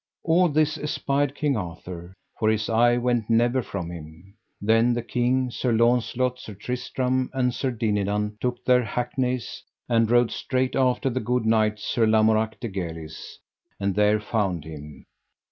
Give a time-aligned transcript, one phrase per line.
[0.23, 4.33] All this espied King Arthur, for his eye went never from him.
[4.59, 10.31] Then the king, Sir Launcelot, Sir Tristram, and Sir Dinadan, took their hackneys, and rode
[10.31, 13.37] straight after the good knight, Sir Lamorak de Galis,
[13.79, 15.05] and there found him.